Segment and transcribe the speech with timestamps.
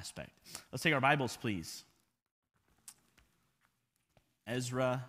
[0.00, 0.30] aspect.
[0.72, 1.84] Let's take our Bibles, please.
[4.46, 5.04] Ezra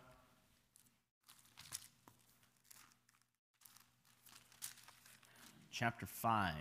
[5.72, 6.54] chapter 5.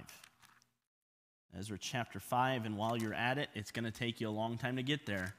[1.59, 4.57] Ezra chapter 5, and while you're at it, it's going to take you a long
[4.57, 5.35] time to get there.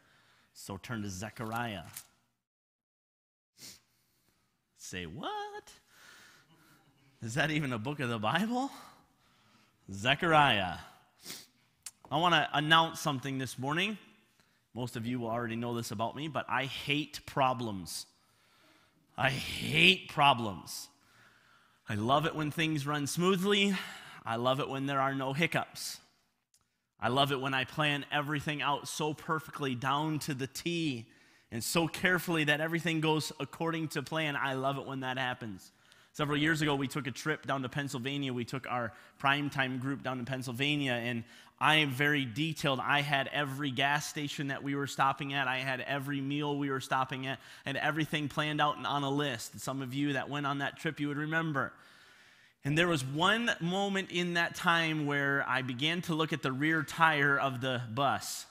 [0.53, 1.83] So turn to Zechariah.
[4.77, 5.71] Say, what?
[7.21, 8.69] Is that even a book of the Bible?
[9.89, 10.75] Zechariah.
[12.11, 13.97] I want to announce something this morning.
[14.73, 18.05] Most of you will already know this about me, but I hate problems.
[19.17, 20.89] I hate problems.
[21.88, 23.75] I love it when things run smoothly.
[24.25, 25.99] I love it when there are no hiccups.
[26.99, 31.05] I love it when I plan everything out so perfectly down to the T
[31.49, 34.35] and so carefully that everything goes according to plan.
[34.35, 35.71] I love it when that happens.
[36.13, 38.33] Several years ago, we took a trip down to Pennsylvania.
[38.33, 41.23] We took our primetime group down to Pennsylvania, and
[41.57, 42.81] I am very detailed.
[42.81, 46.69] I had every gas station that we were stopping at, I had every meal we
[46.69, 49.59] were stopping at, and everything planned out and on a list.
[49.61, 51.71] Some of you that went on that trip, you would remember.
[52.66, 56.52] And there was one moment in that time where I began to look at the
[56.52, 58.45] rear tire of the bus.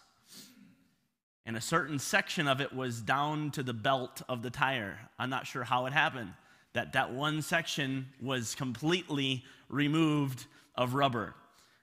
[1.44, 4.98] And a certain section of it was down to the belt of the tire.
[5.18, 6.32] I'm not sure how it happened.
[6.72, 11.34] That that one section was completely removed of rubber.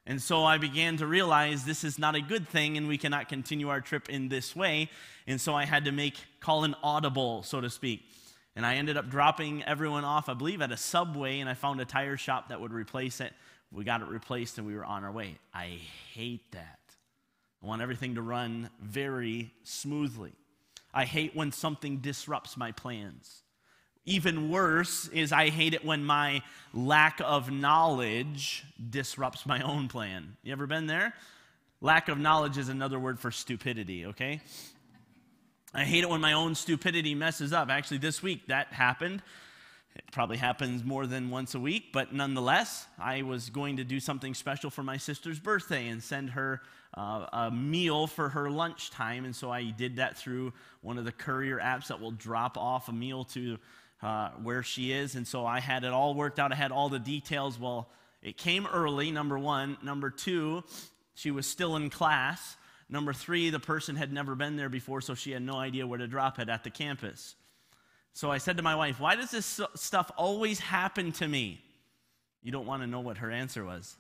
[0.06, 3.28] And so I began to realize this is not a good thing and we cannot
[3.28, 4.90] continue our trip in this way.
[5.28, 8.06] And so I had to make call an audible, so to speak.
[8.56, 11.80] And I ended up dropping everyone off, I believe, at a subway, and I found
[11.80, 13.34] a tire shop that would replace it.
[13.72, 15.38] We got it replaced, and we were on our way.
[15.54, 15.80] I
[16.14, 16.80] hate that.
[17.62, 20.34] I want everything to run very smoothly.
[20.92, 23.44] I hate when something disrupts my plans.
[24.08, 26.42] Even worse is I hate it when my
[26.74, 30.38] lack of knowledge disrupts my own plan.
[30.44, 31.14] You ever been there?
[31.82, 34.40] Lack of knowledge is another word for stupidity, okay?
[35.74, 37.70] I hate it when my own stupidity messes up.
[37.70, 39.22] Actually, this week that happened.
[39.94, 44.00] It probably happens more than once a week, but nonetheless, I was going to do
[44.00, 46.62] something special for my sister's birthday and send her
[46.96, 49.26] uh, a meal for her lunchtime.
[49.26, 52.88] And so I did that through one of the courier apps that will drop off
[52.88, 53.58] a meal to
[54.02, 55.16] uh, where she is.
[55.16, 56.52] And so I had it all worked out.
[56.52, 57.60] I had all the details.
[57.60, 57.90] Well,
[58.22, 59.78] it came early, number one.
[59.84, 60.64] Number two,
[61.14, 62.58] she was still in class.
[62.90, 66.00] Number three, the person had never been there before, so she had no idea where
[66.00, 67.36] to drop it at the campus.
[68.14, 71.62] So I said to my wife, Why does this stuff always happen to me?
[72.42, 73.96] You don't want to know what her answer was.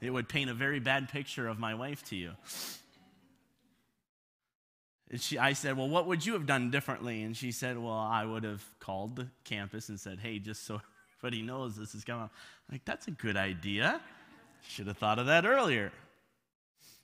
[0.00, 2.32] It would paint a very bad picture of my wife to you.
[5.16, 7.22] She, I said, Well, what would you have done differently?
[7.22, 10.80] And she said, Well, I would have called the campus and said, Hey, just so
[11.18, 12.24] everybody knows this is coming.
[12.24, 12.30] I'm
[12.70, 14.00] like, that's a good idea.
[14.68, 15.92] Should have thought of that earlier.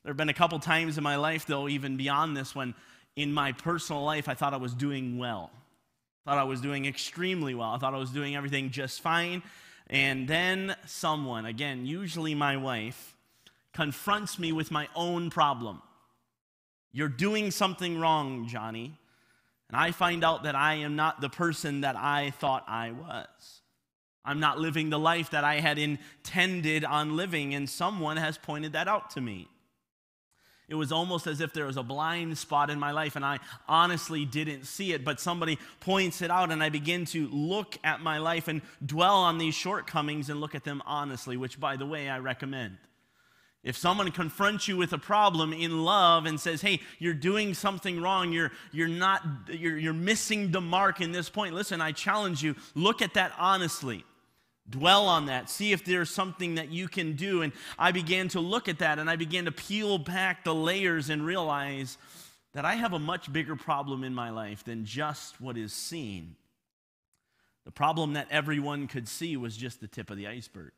[0.02, 2.74] There have been a couple times in my life, though, even beyond this, when
[3.16, 5.50] in my personal life I thought I was doing well.
[6.24, 7.70] Thought I was doing extremely well.
[7.70, 9.42] I thought I was doing everything just fine.
[9.88, 13.16] And then someone, again, usually my wife,
[13.72, 15.82] confronts me with my own problem.
[16.96, 18.98] You're doing something wrong, Johnny.
[19.68, 23.60] And I find out that I am not the person that I thought I was.
[24.24, 28.72] I'm not living the life that I had intended on living, and someone has pointed
[28.72, 29.46] that out to me.
[30.70, 33.40] It was almost as if there was a blind spot in my life and I
[33.68, 38.00] honestly didn't see it, but somebody points it out and I begin to look at
[38.00, 41.86] my life and dwell on these shortcomings and look at them honestly, which, by the
[41.86, 42.78] way, I recommend.
[43.66, 48.00] If someone confronts you with a problem in love and says, hey, you're doing something
[48.00, 52.44] wrong, you're, you're not, you're, you're missing the mark in this point, listen, I challenge
[52.44, 54.04] you, look at that honestly.
[54.70, 55.50] Dwell on that.
[55.50, 57.42] See if there's something that you can do.
[57.42, 61.10] And I began to look at that and I began to peel back the layers
[61.10, 61.98] and realize
[62.52, 66.36] that I have a much bigger problem in my life than just what is seen.
[67.64, 70.70] The problem that everyone could see was just the tip of the iceberg.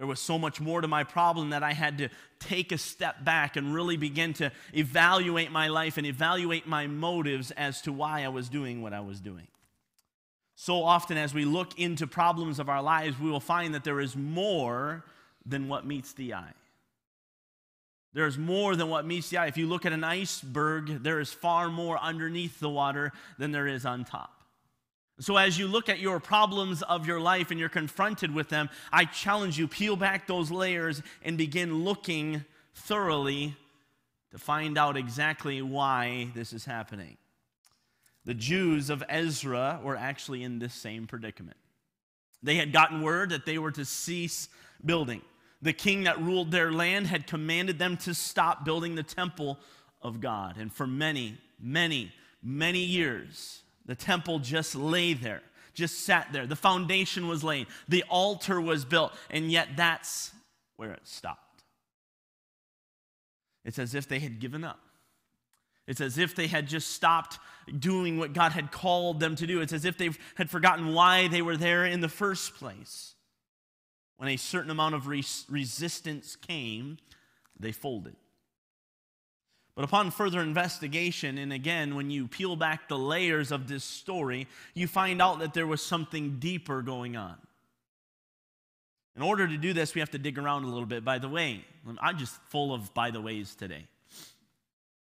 [0.00, 3.22] There was so much more to my problem that I had to take a step
[3.22, 8.24] back and really begin to evaluate my life and evaluate my motives as to why
[8.24, 9.46] I was doing what I was doing.
[10.54, 14.00] So often, as we look into problems of our lives, we will find that there
[14.00, 15.04] is more
[15.44, 16.54] than what meets the eye.
[18.14, 19.48] There's more than what meets the eye.
[19.48, 23.66] If you look at an iceberg, there is far more underneath the water than there
[23.66, 24.39] is on top.
[25.20, 28.70] So, as you look at your problems of your life and you're confronted with them,
[28.90, 32.44] I challenge you peel back those layers and begin looking
[32.74, 33.54] thoroughly
[34.30, 37.18] to find out exactly why this is happening.
[38.24, 41.58] The Jews of Ezra were actually in this same predicament.
[42.42, 44.48] They had gotten word that they were to cease
[44.84, 45.20] building.
[45.60, 49.58] The king that ruled their land had commanded them to stop building the temple
[50.00, 50.56] of God.
[50.56, 52.12] And for many, many,
[52.42, 55.42] many years, the temple just lay there,
[55.74, 56.46] just sat there.
[56.46, 60.30] The foundation was laid, the altar was built, and yet that's
[60.76, 61.64] where it stopped.
[63.64, 64.78] It's as if they had given up.
[65.88, 67.40] It's as if they had just stopped
[67.80, 69.60] doing what God had called them to do.
[69.60, 73.16] It's as if they had forgotten why they were there in the first place.
[74.18, 76.98] When a certain amount of res- resistance came,
[77.58, 78.14] they folded.
[79.80, 84.46] But upon further investigation, and again, when you peel back the layers of this story,
[84.74, 87.36] you find out that there was something deeper going on.
[89.16, 91.02] In order to do this, we have to dig around a little bit.
[91.02, 91.64] By the way,
[91.98, 93.86] I'm just full of by the ways today.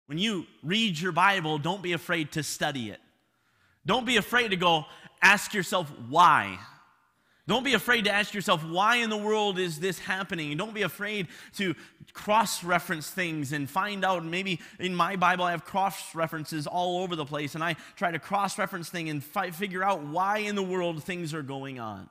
[0.08, 3.00] When you read your Bible, don't be afraid to study it.
[3.86, 4.86] Don't be afraid to go
[5.22, 6.58] ask yourself why.
[7.48, 10.58] Don't be afraid to ask yourself, why in the world is this happening?
[10.58, 11.28] don't be afraid
[11.58, 11.76] to
[12.14, 14.26] cross reference things and find out.
[14.26, 18.12] Maybe in my Bible, I have cross references all over the place, and I try
[18.12, 21.80] to cross reference things and fi- figure out why in the world things are going
[21.80, 22.10] on.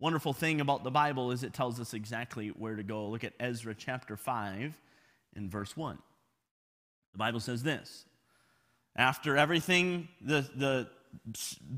[0.00, 3.06] Wonderful thing about the Bible is it tells us exactly where to go.
[3.06, 4.80] Look at Ezra chapter 5
[5.36, 5.96] and verse 1.
[7.12, 8.04] The Bible says this
[8.96, 10.88] After everything, the, the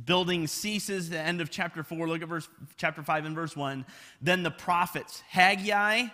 [0.04, 3.84] building ceases, the end of chapter 4, look at verse, chapter 5 and verse 1.
[4.20, 6.06] Then the prophets, Haggai,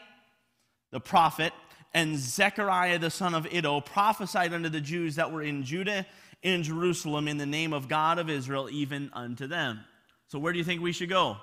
[0.90, 1.52] the prophet,
[1.94, 6.06] and Zechariah the son of Iddo prophesied unto the Jews that were in Judah
[6.42, 9.80] in Jerusalem in the name of God of Israel, even unto them.
[10.28, 11.36] So, where do you think we should go?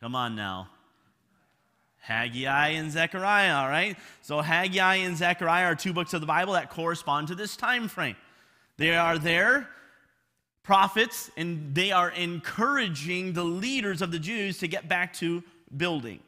[0.00, 0.68] Come on now.
[2.04, 3.96] Haggai and Zechariah, all right?
[4.20, 7.88] So Haggai and Zechariah are two books of the Bible that correspond to this time
[7.88, 8.16] frame.
[8.76, 9.70] They are there
[10.64, 15.44] prophets and they are encouraging the leaders of the Jews to get back to
[15.76, 16.18] building.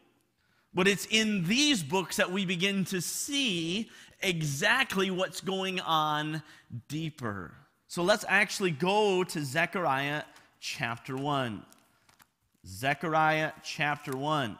[0.72, 3.90] But it's in these books that we begin to see
[4.20, 6.42] exactly what's going on
[6.88, 7.54] deeper.
[7.88, 10.22] So let's actually go to Zechariah
[10.60, 11.62] chapter 1.
[12.66, 14.58] Zechariah chapter 1.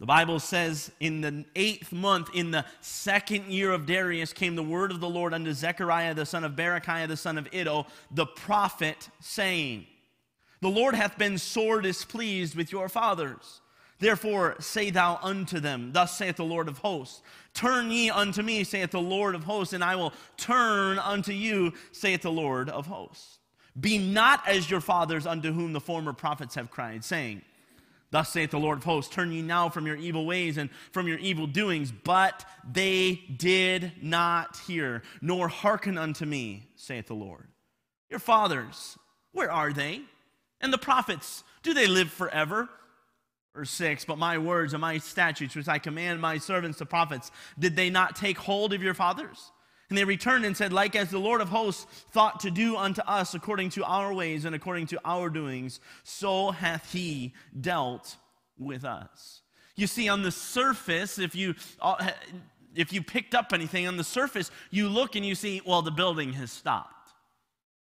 [0.00, 4.62] The Bible says, in the eighth month, in the second year of Darius, came the
[4.62, 8.26] word of the Lord unto Zechariah the son of Berechiah the son of Iddo, the
[8.26, 9.86] prophet, saying,
[10.60, 13.60] The Lord hath been sore displeased with your fathers.
[13.98, 17.22] Therefore say thou unto them, Thus saith the Lord of hosts,
[17.52, 21.72] Turn ye unto me, saith the Lord of hosts, and I will turn unto you,
[21.90, 23.38] saith the Lord of hosts.
[23.80, 27.42] Be not as your fathers unto whom the former prophets have cried, saying,
[28.10, 31.06] Thus saith the Lord of hosts, turn ye now from your evil ways and from
[31.08, 31.92] your evil doings.
[31.92, 37.48] But they did not hear, nor hearken unto me, saith the Lord.
[38.08, 38.96] Your fathers,
[39.32, 40.02] where are they?
[40.60, 42.68] And the prophets, do they live forever?
[43.54, 47.30] Verse 6 But my words and my statutes, which I command my servants the prophets,
[47.58, 49.52] did they not take hold of your fathers?
[49.88, 53.00] And they returned and said, Like as the Lord of hosts thought to do unto
[53.02, 58.16] us according to our ways and according to our doings, so hath he dealt
[58.58, 59.42] with us.
[59.76, 62.10] You see, on the surface, if you, uh,
[62.74, 65.90] if you picked up anything on the surface, you look and you see, well, the
[65.90, 66.94] building has stopped.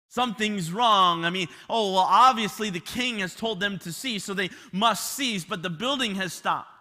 [0.08, 1.24] Something's wrong.
[1.24, 5.14] I mean, oh, well, obviously the king has told them to cease, so they must
[5.14, 6.77] cease, but the building has stopped.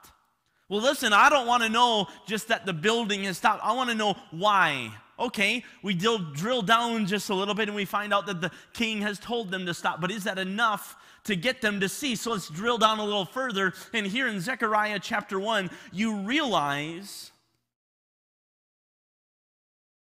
[0.69, 3.63] Well, listen, I don't want to know just that the building has stopped.
[3.63, 4.91] I want to know why.
[5.19, 9.01] Okay, we drill, down just a little bit and we find out that the king
[9.01, 9.99] has told them to stop.
[9.99, 12.15] But is that enough to get them to see?
[12.15, 13.73] So let's drill down a little further.
[13.93, 17.31] And here in Zechariah chapter 1, you realize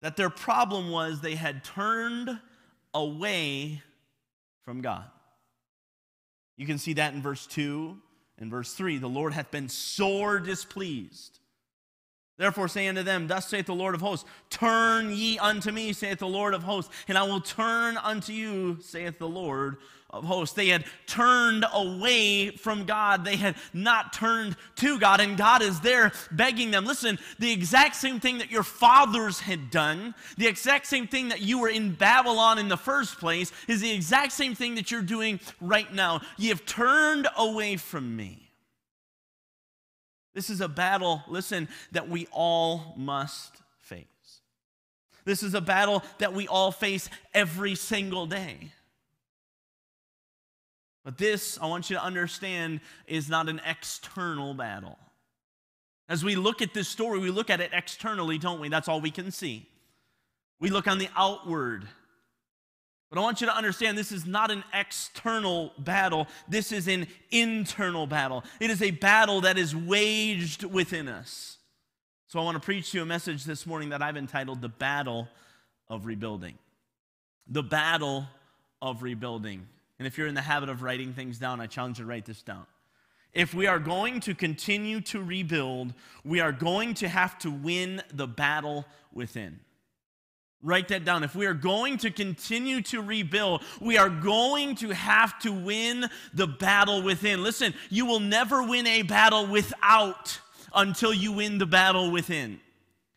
[0.02, 2.38] that their problem was they had turned
[2.92, 3.82] away
[4.64, 5.04] from God.
[6.56, 7.96] You can see that in verse 2
[8.40, 8.98] and verse 3.
[8.98, 11.39] The Lord hath been sore displeased
[12.40, 16.20] Therefore, say unto them, Thus saith the Lord of hosts, Turn ye unto me, saith
[16.20, 19.76] the Lord of hosts, and I will turn unto you, saith the Lord
[20.08, 20.54] of hosts.
[20.54, 23.26] They had turned away from God.
[23.26, 26.86] They had not turned to God, and God is there begging them.
[26.86, 31.42] Listen, the exact same thing that your fathers had done, the exact same thing that
[31.42, 35.02] you were in Babylon in the first place, is the exact same thing that you're
[35.02, 36.22] doing right now.
[36.38, 38.49] You have turned away from me.
[40.34, 44.06] This is a battle, listen, that we all must face.
[45.24, 48.72] This is a battle that we all face every single day.
[51.04, 54.98] But this, I want you to understand, is not an external battle.
[56.08, 58.68] As we look at this story, we look at it externally, don't we?
[58.68, 59.68] That's all we can see.
[60.58, 61.88] We look on the outward.
[63.10, 67.08] But I want you to understand this is not an external battle, this is an
[67.32, 68.44] internal battle.
[68.60, 71.58] It is a battle that is waged within us.
[72.28, 74.68] So I want to preach to you a message this morning that I've entitled The
[74.68, 75.26] Battle
[75.88, 76.56] of Rebuilding.
[77.48, 78.26] The Battle
[78.80, 79.66] of Rebuilding.
[79.98, 82.26] And if you're in the habit of writing things down, I challenge you to write
[82.26, 82.64] this down.
[83.32, 88.02] If we are going to continue to rebuild, we are going to have to win
[88.12, 89.58] the battle within.
[90.62, 91.24] Write that down.
[91.24, 96.08] If we are going to continue to rebuild, we are going to have to win
[96.34, 97.42] the battle within.
[97.42, 100.38] Listen, you will never win a battle without
[100.74, 102.60] until you win the battle within.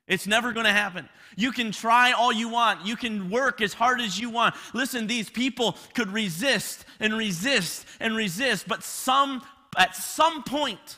[0.08, 1.10] It's never going to happen.
[1.36, 2.86] You can try all you want.
[2.86, 4.56] You can work as hard as you want.
[4.74, 9.42] Listen, these people could resist and resist and resist, but some
[9.78, 10.98] at some point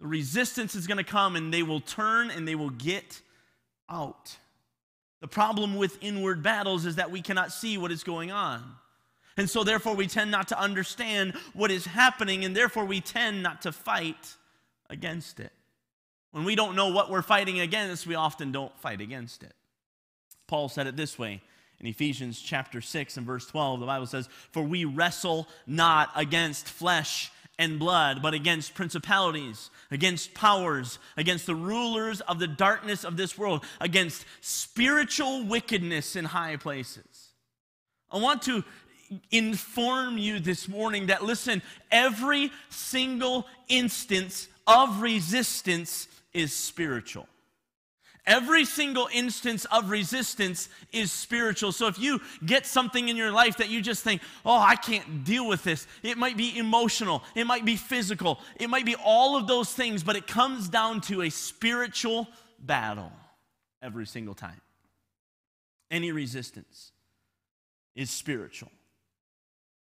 [0.00, 3.20] the resistance is going to come and they will turn and they will get
[3.90, 4.36] out.
[5.20, 8.62] The problem with inward battles is that we cannot see what is going on.
[9.36, 13.42] And so, therefore, we tend not to understand what is happening, and therefore, we tend
[13.42, 14.36] not to fight
[14.90, 15.52] against it.
[16.32, 19.54] When we don't know what we're fighting against, we often don't fight against it.
[20.46, 21.40] Paul said it this way
[21.80, 23.80] in Ephesians chapter 6 and verse 12.
[23.80, 30.32] The Bible says, For we wrestle not against flesh and blood, but against principalities, against
[30.34, 36.56] powers, against the rulers of the darkness of this world, against spiritual wickedness in high
[36.56, 37.32] places.
[38.10, 38.64] I want to
[39.30, 47.26] inform you this morning that listen, every single instance of resistance is spiritual.
[48.28, 51.72] Every single instance of resistance is spiritual.
[51.72, 55.24] So if you get something in your life that you just think, oh, I can't
[55.24, 59.38] deal with this, it might be emotional, it might be physical, it might be all
[59.38, 63.10] of those things, but it comes down to a spiritual battle
[63.80, 64.60] every single time.
[65.90, 66.92] Any resistance
[67.96, 68.70] is spiritual.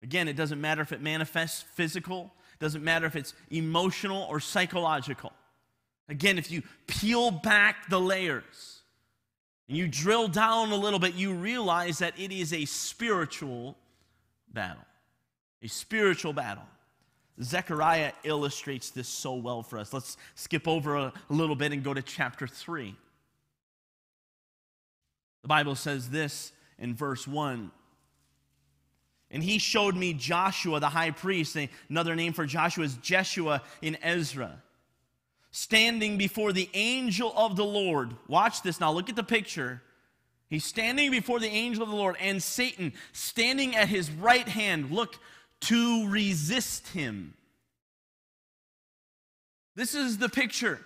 [0.01, 5.33] Again, it doesn't matter if it manifests physical, doesn't matter if it's emotional or psychological.
[6.09, 8.81] Again, if you peel back the layers
[9.69, 13.77] and you drill down a little bit, you realize that it is a spiritual
[14.53, 14.85] battle.
[15.63, 16.65] A spiritual battle.
[17.43, 19.93] Zechariah illustrates this so well for us.
[19.93, 22.95] Let's skip over a, little bit and go to chapter 3.
[25.43, 27.71] The Bible says this in verse 1
[29.31, 31.57] And he showed me Joshua the high priest.
[31.89, 34.63] Another name for Joshua is Jeshua in Ezra
[35.51, 38.15] standing before the angel of the Lord.
[38.27, 39.83] Watch this now, look at the picture.
[40.49, 44.91] He's standing before the angel of the Lord, and Satan standing at his right hand,
[44.91, 45.19] look,
[45.63, 47.35] to resist him.
[49.75, 50.81] This is the picture.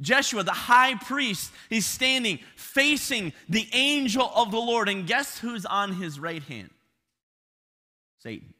[0.00, 4.88] Jeshua, the high priest, is standing facing the angel of the Lord.
[4.88, 6.70] And guess who's on his right hand?
[8.20, 8.54] Satan.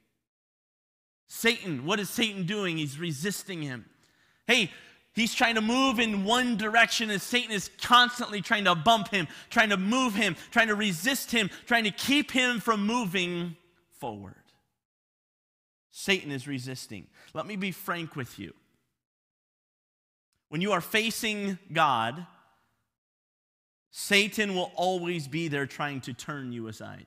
[1.28, 2.78] Satan, what is Satan doing?
[2.78, 3.84] He's resisting him.
[4.46, 4.70] Hey,
[5.18, 9.26] He's trying to move in one direction, and Satan is constantly trying to bump him,
[9.50, 13.56] trying to move him, trying to resist him, trying to keep him from moving
[13.98, 14.34] forward.
[15.90, 17.08] Satan is resisting.
[17.34, 18.54] Let me be frank with you.
[20.50, 22.26] When you are facing God,
[23.90, 27.06] Satan will always be there trying to turn you aside.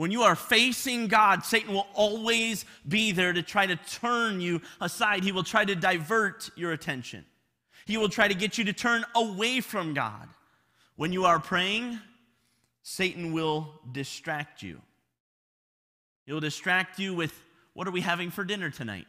[0.00, 4.62] When you are facing God, Satan will always be there to try to turn you
[4.80, 5.24] aside.
[5.24, 7.26] He will try to divert your attention.
[7.84, 10.26] He will try to get you to turn away from God.
[10.96, 12.00] When you are praying,
[12.82, 14.80] Satan will distract you.
[16.24, 17.34] He'll distract you with
[17.74, 19.06] what are we having for dinner tonight?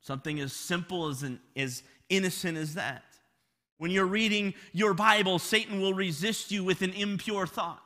[0.00, 3.04] Something as simple as, an, as innocent as that.
[3.78, 7.85] When you're reading your Bible, Satan will resist you with an impure thought.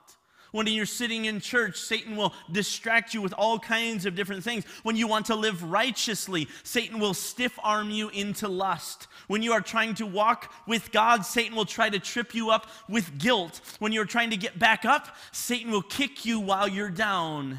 [0.52, 4.64] When you're sitting in church, Satan will distract you with all kinds of different things.
[4.82, 9.06] When you want to live righteously, Satan will stiff arm you into lust.
[9.28, 12.66] When you are trying to walk with God, Satan will try to trip you up
[12.88, 13.60] with guilt.
[13.78, 17.58] When you're trying to get back up, Satan will kick you while you're down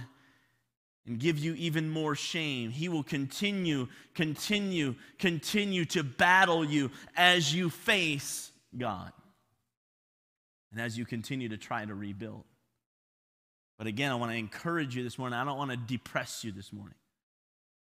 [1.08, 2.72] and give you even more shame.
[2.72, 9.12] He will continue, continue, continue to battle you as you face God
[10.72, 12.44] and as you continue to try to rebuild.
[13.82, 15.40] But again, I want to encourage you this morning.
[15.40, 16.94] I don't want to depress you this morning.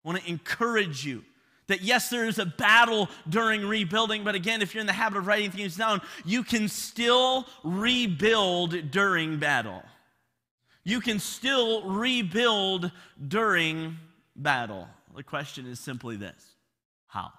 [0.06, 1.24] I want to encourage you
[1.70, 5.18] that yes, there is a battle during rebuilding, but again, if you're in the habit
[5.18, 9.82] of writing things down, you can still rebuild during battle.
[10.84, 12.92] You can still rebuild
[13.27, 13.98] during
[14.36, 14.88] battle.
[15.16, 16.46] The question is simply this
[17.08, 17.32] how?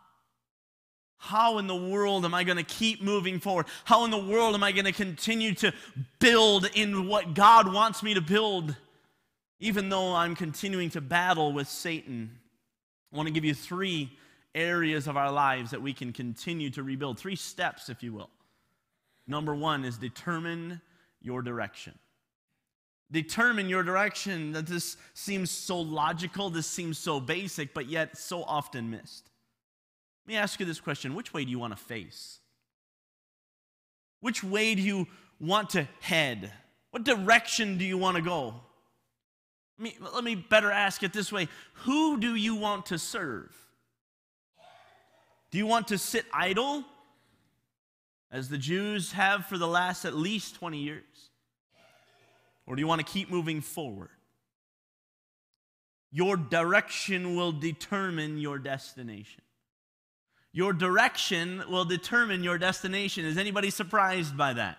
[1.19, 3.67] How in the world am I going to keep moving forward?
[3.85, 5.73] How in the world am I going to continue to
[6.21, 8.77] build in what God wants me to build,
[9.59, 12.31] even though I'm continuing to battle with Satan?
[13.13, 14.13] I want to give you three
[14.55, 18.31] areas of our lives that we can continue to rebuild, three steps, if you will.
[19.27, 20.81] Number one is determine
[21.21, 21.95] your direction.
[23.11, 24.53] Determine your direction.
[24.53, 29.28] That this seems so logical, this seems so basic, but yet so often missed.
[30.29, 32.41] Let me ask you this question Which way do you want to face?
[34.21, 35.07] Which way do you
[35.41, 36.53] want to head?
[36.91, 38.55] What direction do you want to go?
[39.79, 41.49] Let me, let me better ask it this way
[41.85, 43.57] Who do you want to serve?
[45.51, 46.85] Do you want to sit idle,
[48.31, 51.31] as the Jews have for the last at least 20 years?
[52.67, 54.11] Or do you want to keep moving forward?
[56.13, 59.41] Your direction will determine your destination.
[60.53, 63.25] Your direction will determine your destination.
[63.25, 64.79] Is anybody surprised by that?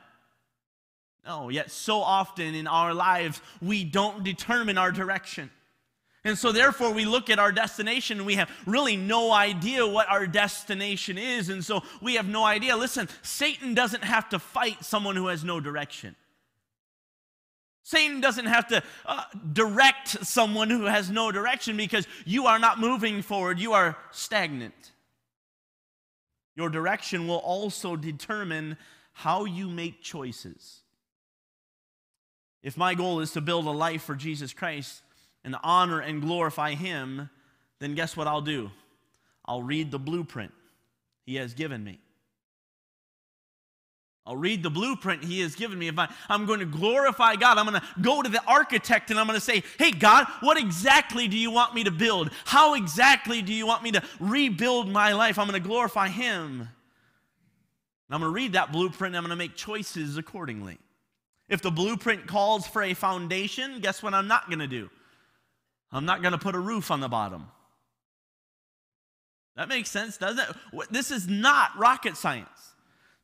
[1.25, 5.51] No, yet so often in our lives, we don't determine our direction.
[6.25, 10.09] And so, therefore, we look at our destination and we have really no idea what
[10.09, 11.49] our destination is.
[11.49, 12.75] And so, we have no idea.
[12.75, 16.15] Listen, Satan doesn't have to fight someone who has no direction.
[17.83, 19.23] Satan doesn't have to uh,
[19.53, 24.91] direct someone who has no direction because you are not moving forward, you are stagnant.
[26.59, 28.75] Your direction will also determine
[29.13, 30.81] how you make choices.
[32.61, 35.01] If my goal is to build a life for Jesus Christ
[35.45, 37.29] and honor and glorify Him,
[37.79, 38.71] then guess what I'll do?
[39.45, 40.51] I'll read the blueprint
[41.25, 42.01] He has given me.
[44.29, 45.87] I'll read the blueprint he has given me.
[45.87, 49.19] If I, I'm going to glorify God, I'm going to go to the architect and
[49.19, 52.29] I'm going to say, Hey, God, what exactly do you want me to build?
[52.45, 55.39] How exactly do you want me to rebuild my life?
[55.39, 56.59] I'm going to glorify him.
[56.61, 56.69] And
[58.11, 60.77] I'm going to read that blueprint and I'm going to make choices accordingly.
[61.47, 64.91] If the blueprint calls for a foundation, guess what I'm not going to do?
[65.91, 67.47] I'm not going to put a roof on the bottom.
[69.55, 70.55] That makes sense, doesn't it?
[70.91, 72.75] This is not rocket science.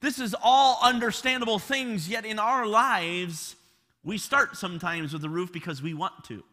[0.01, 3.55] This is all understandable things, yet in our lives,
[4.03, 6.43] we start sometimes with the roof because we want to.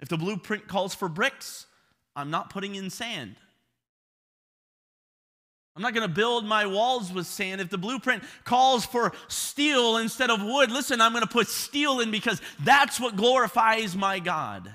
[0.00, 1.66] If the blueprint calls for bricks,
[2.14, 3.36] I'm not putting in sand.
[5.74, 7.60] I'm not going to build my walls with sand.
[7.60, 12.00] If the blueprint calls for steel instead of wood, listen, I'm going to put steel
[12.00, 14.72] in because that's what glorifies my God.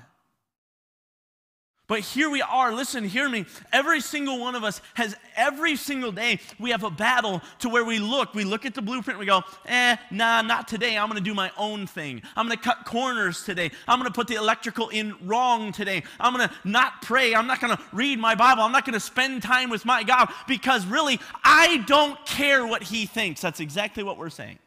[1.86, 3.44] But here we are, listen, hear me.
[3.70, 7.84] Every single one of us has every single day, we have a battle to where
[7.84, 8.32] we look.
[8.32, 10.96] We look at the blueprint, we go, eh, nah, not today.
[10.96, 12.22] I'm gonna do my own thing.
[12.36, 13.70] I'm gonna cut corners today.
[13.86, 16.04] I'm gonna put the electrical in wrong today.
[16.18, 17.34] I'm gonna not pray.
[17.34, 18.62] I'm not gonna read my Bible.
[18.62, 23.04] I'm not gonna spend time with my God because really, I don't care what He
[23.04, 23.42] thinks.
[23.42, 24.58] That's exactly what we're saying.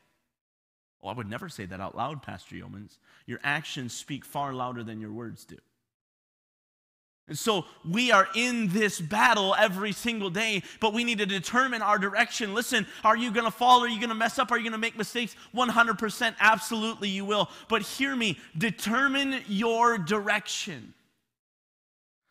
[1.01, 2.99] Oh, I would never say that out loud, Pastor Yeomans.
[3.25, 5.58] Your actions speak far louder than your words do.
[7.27, 11.81] And so we are in this battle every single day, but we need to determine
[11.81, 12.53] our direction.
[12.53, 13.83] Listen, are you going to fall?
[13.83, 14.49] Are you going to mess up?
[14.49, 15.35] Are you going to make mistakes?
[15.53, 17.49] 100% absolutely you will.
[17.67, 20.93] But hear me, determine your direction.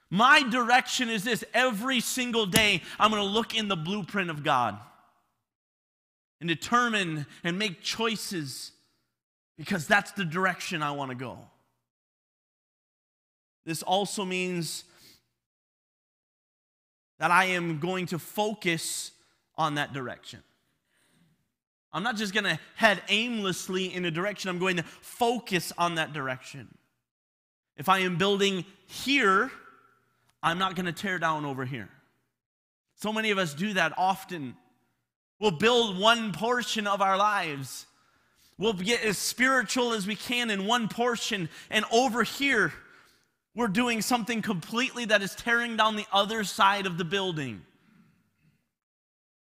[0.09, 4.43] My direction is this every single day, I'm going to look in the blueprint of
[4.43, 4.79] God
[6.41, 8.73] and determine and make choices
[9.59, 11.39] because that's the direction I want to go.
[13.67, 14.85] This also means
[17.19, 19.11] that I am going to focus
[19.59, 20.43] on that direction.
[21.93, 25.97] I'm not just going to head aimlessly in a direction, I'm going to focus on
[25.97, 26.69] that direction.
[27.77, 29.51] If I am building here,
[30.43, 31.89] I'm not going to tear down over here.
[32.95, 34.57] So many of us do that often.
[35.41, 37.87] We'll build one portion of our lives.
[38.59, 42.73] We'll get as spiritual as we can in one portion, and over here,
[43.57, 47.63] we're doing something completely that is tearing down the other side of the building.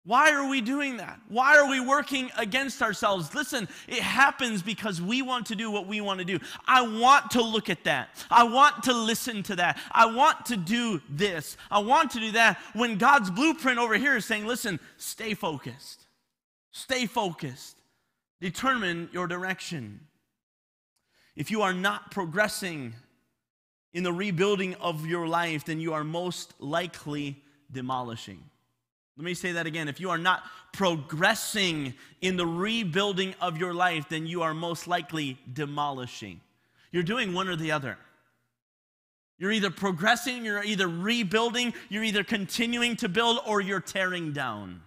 [0.05, 1.21] Why are we doing that?
[1.29, 3.33] Why are we working against ourselves?
[3.37, 6.41] Listen, it happens because we want to do what we want to do.
[6.67, 8.09] I want to look at that.
[8.29, 9.79] I want to listen to that.
[9.93, 11.57] I want to do this.
[11.71, 12.59] I want to do that.
[12.73, 16.07] When God's blueprint over here is saying, listen, stay focused.
[16.73, 17.77] Stay focused.
[18.41, 20.01] Determine your direction.
[21.37, 22.95] If you are not progressing
[23.93, 28.43] in the rebuilding of your life, then you are most likely demolishing.
[29.17, 29.89] Let me say that again.
[29.89, 34.87] If you are not progressing in the rebuilding of your life, then you are most
[34.87, 36.41] likely demolishing.
[36.91, 37.99] You're doing one or the other.
[39.39, 44.83] You're either progressing, you're either rebuilding, you're either continuing to build, or you're tearing down.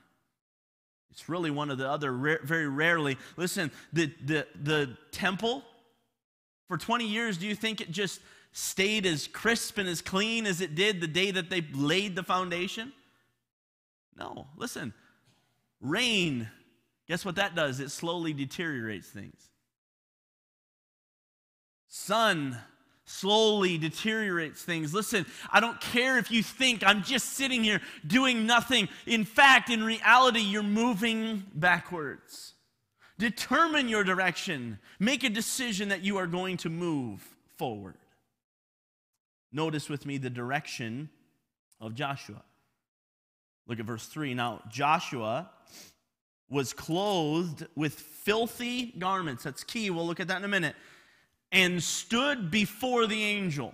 [1.12, 3.18] It's really one of the other, very rarely.
[3.38, 5.64] Listen, the, the, the temple,
[6.68, 8.20] for 20 years, do you think it just
[8.58, 12.24] stayed as crisp and as clean as it did the day that they laid the
[12.24, 12.94] foundation?
[14.18, 14.48] No.
[14.56, 14.94] Listen,
[15.82, 16.50] rain,
[17.06, 17.82] guess what that does?
[17.82, 19.36] It slowly deteriorates things.
[21.90, 22.58] Sun,
[23.04, 24.94] slowly deteriorates things.
[24.94, 28.88] Listen, I don't care if you think I'm just sitting here doing nothing.
[29.06, 32.54] In fact, in reality, you're moving backwards.
[33.20, 34.80] Determine your direction.
[34.98, 37.22] Make a decision that you are going to move
[37.58, 37.96] forward.
[39.56, 41.10] Notice with me the direction
[41.80, 42.44] of Joshua.
[43.68, 44.34] Look at verse 3.
[44.34, 45.50] Now, Joshua
[46.50, 49.46] was clothed with filthy garments.
[49.46, 49.90] That's key.
[49.90, 50.76] We'll look at that in a minute
[51.54, 53.74] and stood before the angel.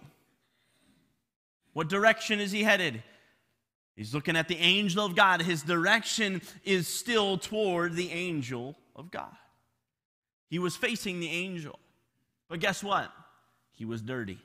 [1.74, 3.02] What direction is he headed?
[3.96, 5.42] He's looking at the angel of God.
[5.42, 9.36] His direction is still toward the angel of God.
[10.48, 11.80] He was facing the angel.
[12.50, 13.12] But guess what?
[13.72, 14.38] He was dirty.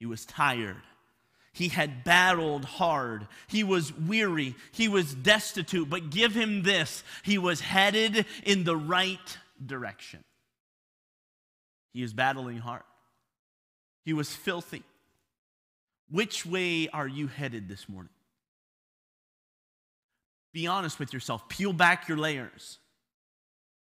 [0.00, 0.82] He was tired.
[1.52, 3.28] He had battled hard.
[3.46, 4.56] He was weary.
[4.72, 5.88] He was destitute.
[5.90, 10.24] But give him this he was headed in the right direction.
[11.92, 12.82] He is battling hard.
[14.04, 14.82] He was filthy.
[16.10, 18.12] Which way are you headed this morning?
[20.52, 21.48] Be honest with yourself.
[21.48, 22.79] Peel back your layers.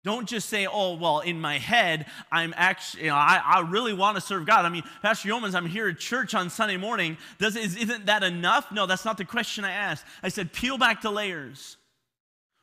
[0.03, 3.93] Don't just say, oh, well, in my head, I'm actually, you know, I, I really
[3.93, 4.65] want to serve God.
[4.65, 7.19] I mean, Pastor Yeomans, I'm here at church on Sunday morning.
[7.39, 8.73] Does, is, isn't that enough?
[8.73, 10.07] No, that's not the question I asked.
[10.23, 11.77] I said, peel back the layers.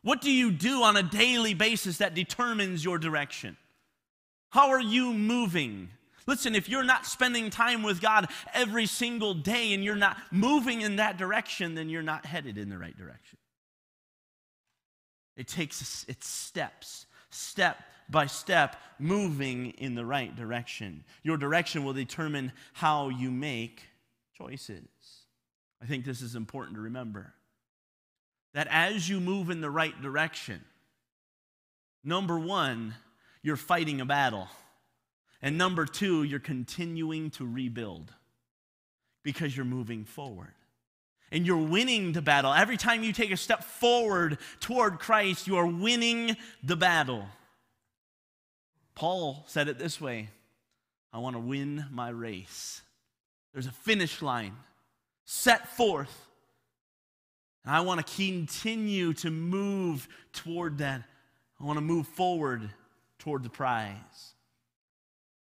[0.02, 3.58] What do you do on a daily basis that determines your direction?
[4.50, 5.90] How are you moving?
[6.26, 10.82] Listen, if you're not spending time with God every single day and you're not moving
[10.82, 13.38] in that direction, then you're not headed in the right direction.
[15.36, 17.78] It takes its steps, step
[18.10, 21.04] by step, moving in the right direction.
[21.24, 23.84] Your direction will determine how you make
[24.38, 24.88] choices.
[25.82, 27.34] I think this is important to remember
[28.54, 30.64] that as you move in the right direction,
[32.04, 32.96] number one,
[33.44, 34.48] you're fighting a battle.
[35.42, 38.12] And number two, you're continuing to rebuild
[39.24, 40.54] because you're moving forward.
[41.32, 42.54] And you're winning the battle.
[42.54, 47.26] Every time you take a step forward toward Christ, you are winning the battle.
[48.96, 50.30] Paul said it this way
[51.12, 52.82] I want to win my race.
[53.54, 54.56] There's a finish line
[55.26, 56.26] set forth.
[57.66, 61.04] And I want to continue to move toward that.
[61.60, 62.70] I want to move forward
[63.20, 64.34] toward the prize.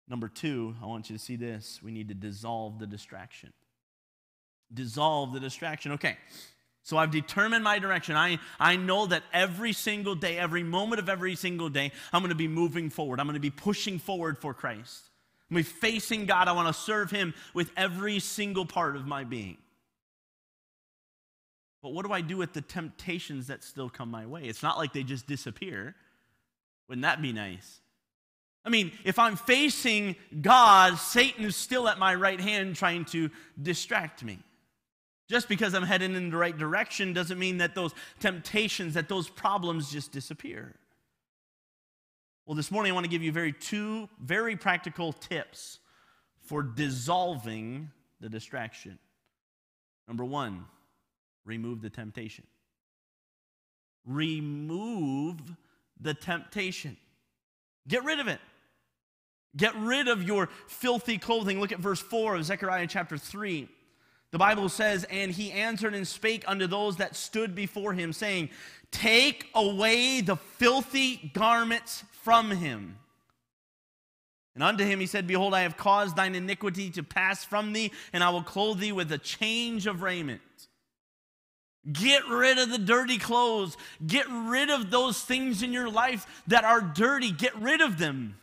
[0.09, 1.81] Number two, I want you to see this.
[1.83, 3.53] We need to dissolve the distraction.
[4.75, 5.93] Dissolve the distraction.
[5.93, 6.17] Okay,
[6.83, 8.15] so I've determined my direction.
[8.15, 12.29] I, I know that every single day, every moment of every single day, I'm going
[12.29, 13.21] to be moving forward.
[13.21, 15.09] I'm going to be pushing forward for Christ.
[15.51, 16.47] I'm going to be facing God.
[16.47, 19.57] I want to serve Him with every single part of my being.
[21.83, 24.45] But what do I do with the temptations that still come my way?
[24.45, 25.95] It's not like they just disappear.
[26.89, 27.81] Wouldn't that be nice?
[28.65, 33.31] I mean, if I'm facing God, Satan is still at my right hand trying to
[33.63, 34.39] distract me.
[35.29, 39.29] Just because I'm heading in the right direction doesn't mean that those temptations, that those
[39.29, 40.75] problems just disappear.
[42.47, 45.79] Well, this morning I want to give you very two very practical tips
[46.43, 48.99] for dissolving the distraction.
[50.07, 50.67] Number one,
[51.47, 52.45] remove the temptation.
[54.07, 55.41] Remove
[55.99, 56.99] the temptation.
[57.89, 58.41] Get rid of it.
[59.57, 61.61] Get rid of your filthy clothing.
[61.61, 63.69] Look at verse 4 of Zechariah chapter 3.
[64.35, 68.51] The Bible says, And he answered and spake unto those that stood before him, saying,
[68.91, 72.99] Take away the filthy garments from him.
[74.57, 77.93] And unto him he said, Behold, I have caused thine iniquity to pass from thee,
[78.13, 80.41] and I will clothe thee with a change of raiment.
[81.93, 83.77] Get rid of the dirty clothes.
[84.05, 87.31] Get rid of those things in your life that are dirty.
[87.31, 88.37] Get rid of them.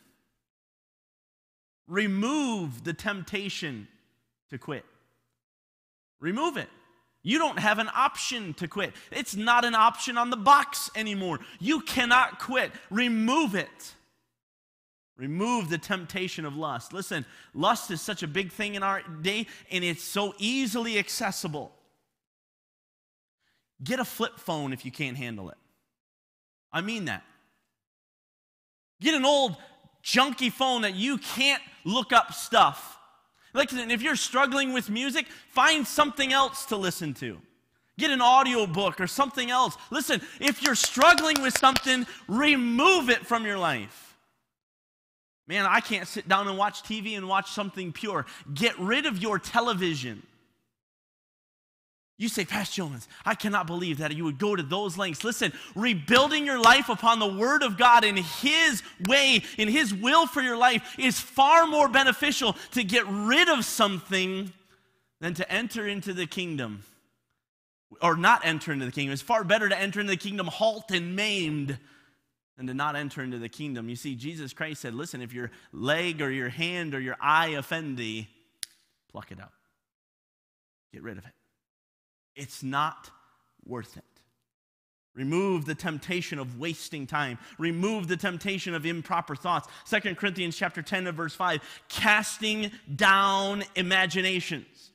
[1.89, 3.89] Remove the temptation
[4.51, 4.85] to quit.
[6.21, 6.69] Remove it.
[7.23, 8.93] You don't have an option to quit.
[9.11, 11.39] It's not an option on the box anymore.
[11.59, 12.71] You cannot quit.
[12.89, 13.93] Remove it.
[15.17, 16.93] Remove the temptation of lust.
[16.93, 21.71] Listen, lust is such a big thing in our day, and it's so easily accessible.
[23.83, 25.57] Get a flip phone if you can't handle it.
[26.71, 27.23] I mean that.
[28.99, 29.57] Get an old
[30.03, 32.97] junky phone that you can't look up stuff.
[33.53, 37.39] Listen, if you're struggling with music, find something else to listen to.
[37.97, 39.75] Get an audio book or something else.
[39.91, 44.17] Listen, if you're struggling with something, remove it from your life.
[45.47, 48.25] Man, I can't sit down and watch TV and watch something pure.
[48.53, 50.23] Get rid of your television.
[52.21, 55.23] You say, Pastor Jones, I cannot believe that you would go to those lengths.
[55.23, 60.27] Listen, rebuilding your life upon the Word of God in His way, in His will
[60.27, 64.53] for your life, is far more beneficial to get rid of something
[65.19, 66.83] than to enter into the kingdom.
[68.03, 69.13] Or not enter into the kingdom.
[69.13, 71.79] It's far better to enter into the kingdom halt and maimed
[72.55, 73.89] than to not enter into the kingdom.
[73.89, 77.47] You see, Jesus Christ said, Listen, if your leg or your hand or your eye
[77.47, 78.29] offend thee,
[79.09, 79.53] pluck it out,
[80.93, 81.33] get rid of it.
[82.35, 83.09] It's not
[83.65, 84.03] worth it.
[85.13, 87.37] Remove the temptation of wasting time.
[87.57, 89.67] Remove the temptation of improper thoughts.
[89.83, 94.91] Second Corinthians chapter 10 and verse 5, casting down imaginations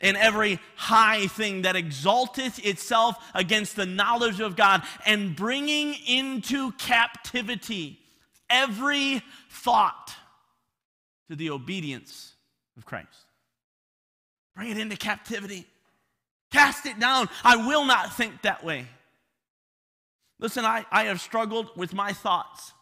[0.00, 6.72] and every high thing that exalteth itself against the knowledge of God and bringing into
[6.72, 7.98] captivity
[8.50, 10.14] every thought
[11.30, 12.34] to the obedience
[12.76, 13.24] of Christ.
[14.54, 15.66] Bring it into captivity.
[16.52, 17.28] Cast it down.
[17.44, 18.86] I will not think that way.
[20.38, 22.72] Listen, I, I have struggled with my thoughts.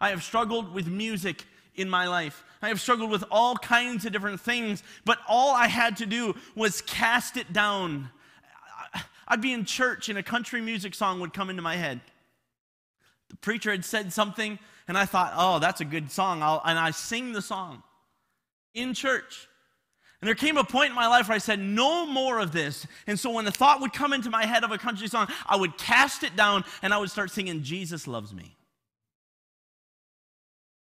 [0.00, 1.44] I have struggled with music
[1.74, 2.44] in my life.
[2.62, 6.34] I have struggled with all kinds of different things, but all I had to do
[6.54, 8.10] was cast it down.
[9.26, 12.00] I'd be in church and a country music song would come into my head.
[13.28, 16.42] The preacher had said something, and I thought, oh, that's a good song.
[16.42, 17.82] I'll, and I sing the song
[18.74, 19.48] in church.
[20.20, 22.86] And there came a point in my life where I said, no more of this.
[23.06, 25.56] And so when the thought would come into my head of a country song, I
[25.56, 28.56] would cast it down and I would start singing, Jesus loves me.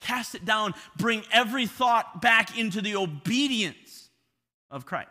[0.02, 4.10] Cast it down, bring every thought back into the obedience
[4.72, 5.10] of Christ.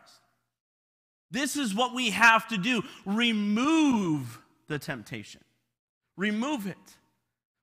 [1.31, 5.42] This is what we have to do remove the temptation.
[6.16, 6.76] Remove it.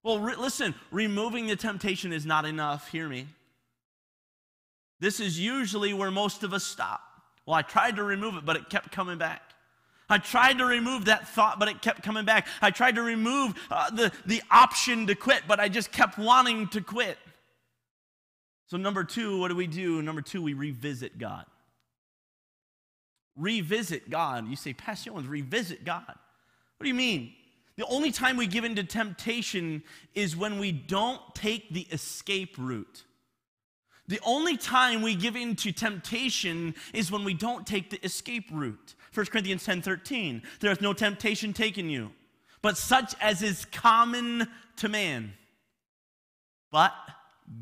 [0.04, 2.90] Well, re- listen, removing the temptation is not enough.
[2.92, 3.28] Hear me.
[5.06, 7.00] This is usually where most of us stop.
[7.46, 9.44] Well, I tried to remove it, but it kept coming back.
[10.10, 12.48] I tried to remove that thought, but it kept coming back.
[12.60, 16.70] I tried to remove uh, the, the option to quit, but I just kept wanting
[16.70, 17.20] to quit.
[18.66, 20.02] So, number two, what do we do?
[20.02, 21.46] Number two, we revisit God.
[23.38, 24.50] Revisit God.
[24.50, 26.04] You say, Pastor Owens, revisit God.
[26.08, 27.32] What do you mean?
[27.78, 29.84] The only time we give in to temptation
[30.16, 33.04] is when we don't take the escape route.
[34.08, 38.50] The only time we give in to temptation is when we don't take the escape
[38.52, 38.94] route.
[39.14, 40.44] 1 Corinthians 10 13.
[40.60, 42.12] There is no temptation taken you,
[42.62, 45.34] but such as is common to man.
[46.72, 46.94] But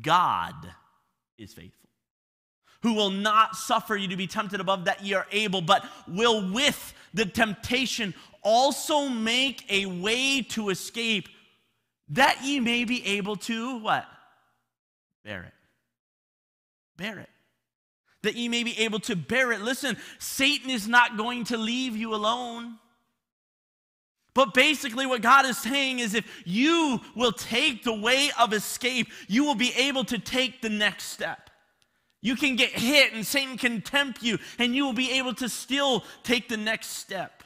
[0.02, 0.54] God
[1.38, 1.88] is faithful,
[2.82, 6.52] who will not suffer you to be tempted above that ye are able, but will
[6.52, 11.28] with the temptation also make a way to escape
[12.08, 14.06] that ye may be able to what?
[15.24, 15.63] Bear it
[16.96, 17.30] bear it.
[18.22, 19.60] That ye may be able to bear it.
[19.60, 22.78] Listen, Satan is not going to leave you alone.
[24.34, 29.08] But basically, what God is saying is if you will take the way of escape,
[29.28, 31.50] you will be able to take the next step.
[32.20, 35.48] You can get hit and Satan can tempt you, and you will be able to
[35.48, 37.44] still take the next step.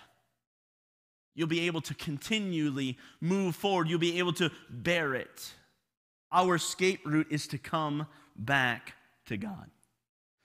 [1.34, 5.52] You'll be able to continually move forward, you'll be able to bear it.
[6.32, 8.06] Our escape route is to come
[8.37, 8.94] back
[9.28, 9.70] to God,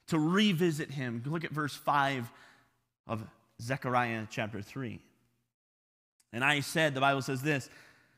[0.08, 1.22] to revisit Him.
[1.26, 2.30] Look at verse 5
[3.06, 3.24] of
[3.60, 5.00] Zechariah chapter 3.
[6.32, 7.68] And I said, the Bible says this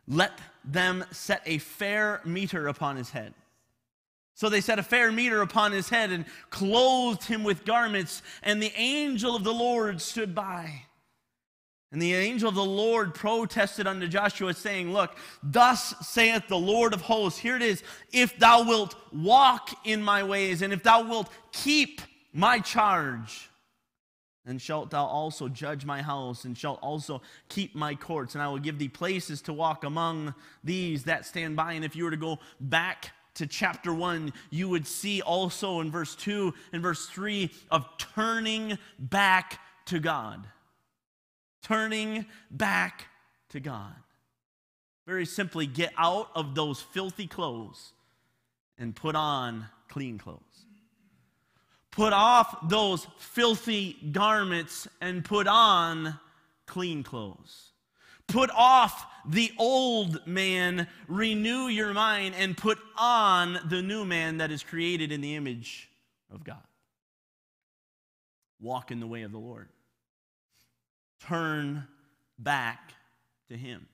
[0.09, 3.35] let them set a fair mitre upon his head.
[4.35, 8.63] So they set a fair mitre upon his head and clothed him with garments, and
[8.63, 10.83] the angel of the Lord stood by.
[11.93, 16.93] And the angel of the Lord protested unto Joshua, saying, Look, thus saith the Lord
[16.93, 21.09] of hosts, here it is, if thou wilt walk in my ways, and if thou
[21.09, 22.01] wilt keep
[22.33, 23.49] my charge,
[24.45, 28.49] then shalt thou also judge my house, and shalt also keep my courts, and I
[28.49, 31.75] will give thee places to walk among these that stand by.
[31.75, 35.93] And if you were to go back to chapter 1, you would see also in
[35.93, 40.49] verse 2 and verse 3 of turning back to God
[41.67, 43.07] turning back
[43.51, 43.95] to God.
[45.07, 47.93] Very simply, get out of those filthy clothes
[48.79, 50.41] and put on clean clothes.
[51.91, 56.19] Put off those filthy garments and put on
[56.67, 57.71] clean clothes.
[58.27, 64.51] Put off the old man, renew your mind, and put on the new man that
[64.51, 65.89] is created in the image
[66.33, 66.63] of God.
[68.61, 69.69] walk in the way of the Lord.
[71.21, 71.87] Turn
[72.39, 72.93] back
[73.49, 73.87] to Him.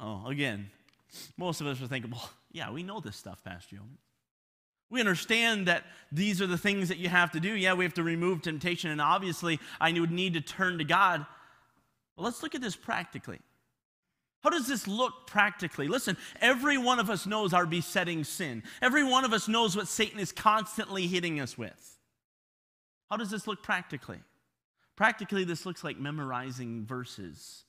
[0.00, 0.70] Oh, again,
[1.36, 3.98] most of us are thinking, well, yeah, we know this stuff, Pastor Yeoman.
[4.90, 7.54] We understand that these are the things that you have to do.
[7.54, 11.24] Yeah, we have to remove temptation, and obviously, I would need to turn to God.
[12.16, 13.38] But let's look at this practically.
[14.42, 15.86] How does this look practically?
[15.88, 18.64] Listen, every one of us knows our besetting sin.
[18.82, 21.98] Every one of us knows what Satan is constantly hitting us with.
[23.08, 24.18] How does this look practically?
[24.96, 27.64] Practically, this looks like memorizing verses,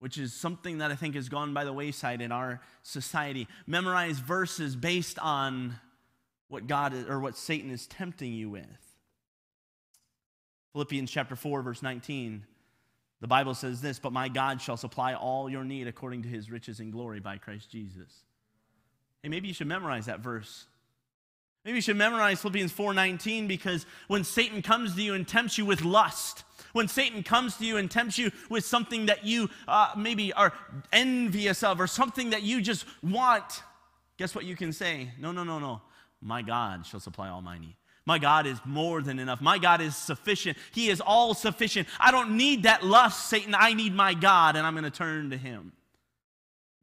[0.00, 3.46] which is something that I think has gone by the wayside in our society.
[3.66, 5.78] Memorize verses based on
[6.48, 8.66] what God is, or what Satan is tempting you with.
[10.72, 12.44] Philippians chapter 4, verse 19.
[13.20, 16.50] The Bible says this, but my God shall supply all your need according to his
[16.50, 18.24] riches and glory by Christ Jesus.
[19.22, 20.66] Hey, maybe you should memorize that verse.
[21.64, 25.64] Maybe you should memorize Philippians 4:19 because when Satan comes to you and tempts you
[25.64, 29.92] with lust, when Satan comes to you and tempts you with something that you uh,
[29.96, 30.52] maybe are
[30.92, 33.62] envious of or something that you just want,
[34.16, 35.10] guess what you can say?
[35.18, 35.82] No, no, no, no.
[36.20, 37.76] My God shall supply all my need.
[38.04, 39.40] My God is more than enough.
[39.40, 40.58] My God is sufficient.
[40.72, 41.86] He is all sufficient.
[42.00, 43.54] I don't need that lust, Satan.
[43.56, 45.72] I need my God, and I'm going to turn to Him.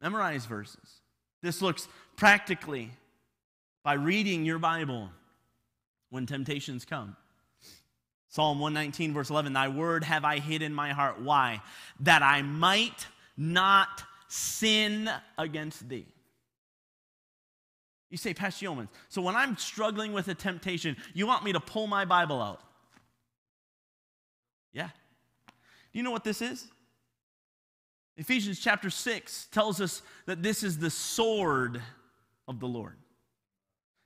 [0.00, 1.02] Memorize verses.
[1.42, 2.90] This looks practically
[3.82, 5.10] by reading your Bible
[6.10, 7.16] when temptations come.
[8.28, 11.20] Psalm 119, verse 11 Thy word have I hid in my heart.
[11.20, 11.60] Why?
[12.00, 16.06] That I might not sin against thee.
[18.10, 21.60] You say, Pastor Yeoman, so when I'm struggling with a temptation, you want me to
[21.60, 22.60] pull my Bible out?
[24.72, 24.88] Yeah.
[25.92, 26.68] Do you know what this is?
[28.16, 31.80] Ephesians chapter 6 tells us that this is the sword
[32.46, 32.96] of the Lord.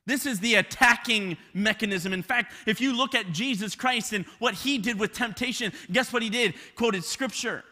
[0.05, 2.13] This is the attacking mechanism.
[2.13, 6.13] In fact, if you look at Jesus Christ and what he did with temptation, guess
[6.13, 6.53] what he did?
[6.75, 7.63] Quoted scripture.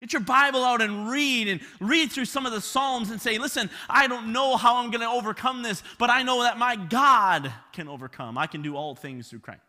[0.00, 3.38] Get your Bible out and read and read through some of the Psalms and say,
[3.38, 6.76] listen, I don't know how I'm going to overcome this, but I know that my
[6.76, 8.36] God can overcome.
[8.36, 9.60] I can do all things through Christ.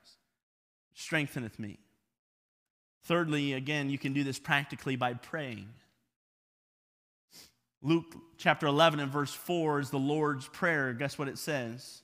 [0.94, 1.80] Strengtheneth me.
[3.04, 5.70] Thirdly, again, you can do this practically by praying.
[7.82, 10.94] Luke chapter 11 and verse 4 is the Lord's Prayer.
[10.94, 12.02] Guess what it says?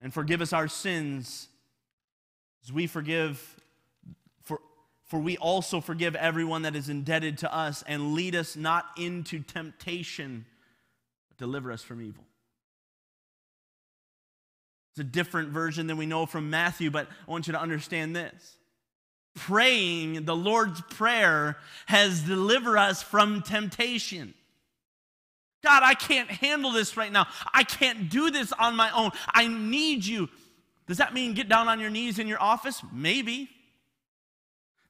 [0.00, 1.48] And forgive us our sins
[2.64, 3.56] as we forgive
[4.42, 4.60] for
[5.12, 9.40] for we also forgive everyone that is indebted to us, and lead us not into
[9.40, 10.46] temptation,
[11.28, 12.24] but deliver us from evil.
[14.92, 18.16] It's a different version than we know from Matthew, but I want you to understand
[18.16, 18.56] this.
[19.34, 24.32] Praying the Lord's Prayer has delivered us from temptation.
[25.62, 27.26] God, I can't handle this right now.
[27.54, 29.12] I can't do this on my own.
[29.28, 30.28] I need you.
[30.86, 32.82] Does that mean get down on your knees in your office?
[32.92, 33.48] Maybe.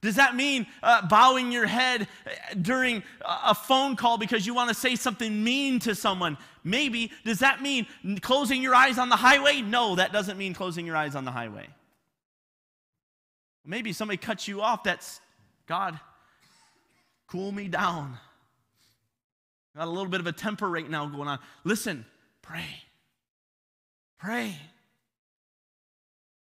[0.01, 4.67] Does that mean uh, bowing your head uh, during a phone call because you want
[4.67, 6.37] to say something mean to someone?
[6.63, 7.11] Maybe.
[7.23, 7.87] Does that mean
[8.21, 9.61] closing your eyes on the highway?
[9.61, 11.67] No, that doesn't mean closing your eyes on the highway.
[13.65, 14.83] Maybe somebody cuts you off.
[14.83, 15.21] That's
[15.67, 15.97] God,
[17.27, 18.17] cool me down.
[19.75, 21.39] Got a little bit of a temper right now going on.
[21.63, 22.05] Listen,
[22.41, 22.65] pray.
[24.19, 24.55] Pray.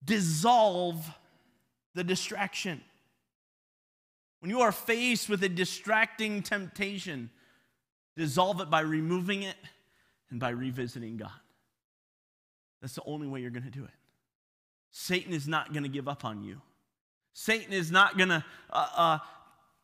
[0.05, 1.09] Dissolve
[1.95, 2.83] the distraction.
[4.41, 7.31] When you are faced with a distracting temptation,
[8.17, 9.57] dissolve it by removing it
[10.31, 11.31] and by revisiting God.
[12.83, 13.91] That's the only way you're going to do it.
[14.91, 16.61] Satan is not going to give up on you.
[17.33, 19.19] Satan is not going to uh, uh,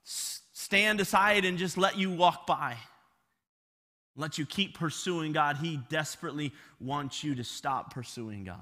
[0.04, 2.76] stand aside and just let you walk by,
[4.20, 5.56] let you keep pursuing God.
[5.56, 8.58] He desperately wants you to stop pursuing God.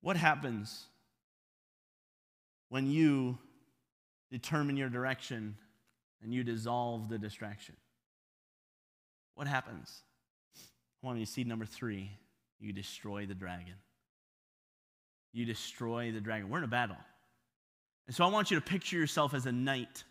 [0.00, 0.84] What happens
[2.68, 3.38] when you
[4.30, 5.56] determine your direction
[6.22, 7.76] and you dissolve the distraction?
[9.34, 10.02] What happens?
[11.02, 12.10] I want you to see number three
[12.58, 13.74] you destroy the dragon.
[15.32, 16.48] You destroy the dragon.
[16.48, 16.96] We're in a battle.
[18.06, 20.04] And so I want you to picture yourself as a knight.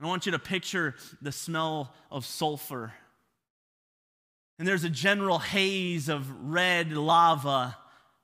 [0.00, 2.92] I want you to picture the smell of sulfur.
[4.58, 7.76] And there's a general haze of red lava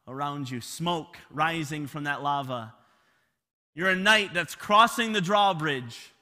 [0.06, 2.74] around you, smoke rising from that lava.
[3.74, 6.12] You're a knight that's crossing the drawbridge.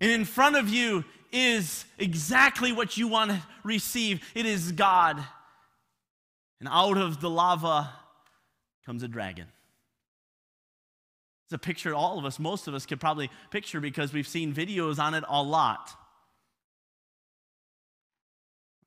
[0.00, 5.22] And in front of you is exactly what you want to receive it is God.
[6.60, 7.92] And out of the lava
[8.86, 9.46] comes a dragon.
[11.46, 14.54] It's a picture all of us, most of us could probably picture because we've seen
[14.54, 15.90] videos on it a lot.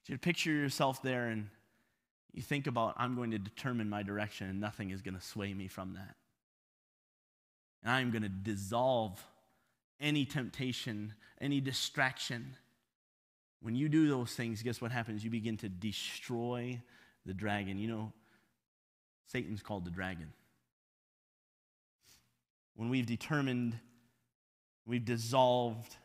[0.08, 1.50] You picture yourself there and
[2.32, 5.54] you think about, I'm going to determine my direction and nothing is going to sway
[5.54, 6.16] me from that.
[7.84, 9.22] And I'm going to dissolve
[10.00, 12.56] any temptation, any distraction.
[13.62, 15.24] When you do those things, guess what happens?
[15.24, 16.82] You begin to destroy
[17.26, 17.78] the dragon.
[17.78, 18.14] You know,
[19.26, 20.32] Satan's called the dragon.
[22.78, 23.78] When we've determined,
[24.86, 25.98] we've dissolved,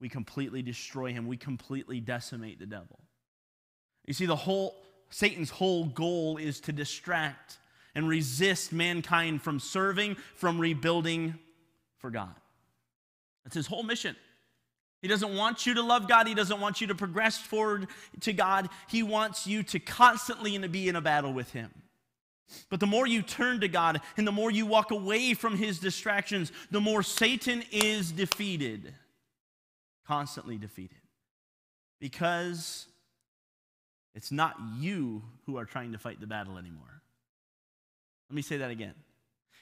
[0.00, 3.00] we completely destroy him, we completely decimate the devil.
[4.04, 4.76] You see, the whole
[5.10, 7.58] Satan's whole goal is to distract
[7.94, 11.38] and resist mankind from serving, from rebuilding
[11.98, 12.34] for God.
[13.44, 14.14] That's his whole mission.
[15.02, 16.26] He doesn't want you to love God.
[16.26, 17.88] He doesn't want you to progress forward
[18.20, 18.68] to God.
[18.88, 21.70] He wants you to constantly be in a battle with Him.
[22.70, 25.78] But the more you turn to God and the more you walk away from His
[25.78, 28.94] distractions, the more Satan is defeated.
[30.06, 30.98] Constantly defeated.
[32.00, 32.86] Because
[34.14, 37.02] it's not you who are trying to fight the battle anymore.
[38.30, 38.94] Let me say that again.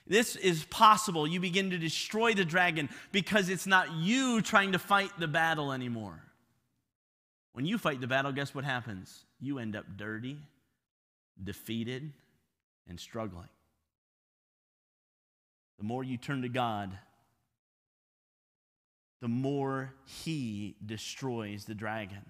[0.06, 1.26] This is possible.
[1.26, 5.72] You begin to destroy the dragon because it's not you trying to fight the battle
[5.72, 6.22] anymore.
[7.54, 9.24] When you fight the battle, guess what happens?
[9.40, 10.38] You end up dirty,
[11.42, 12.12] defeated,
[12.88, 13.48] and struggling.
[15.78, 16.96] The more you turn to God,
[19.20, 22.22] the more He destroys the dragon